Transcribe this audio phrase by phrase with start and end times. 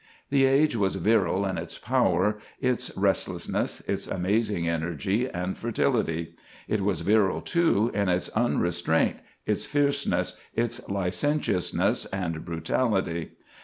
[0.31, 6.33] The age was virile in its power, its restlessness, its amazing energy and fertility;
[6.67, 13.33] it was virile, too, in its unrestraint, its fierceness, its licentiousness and brutality.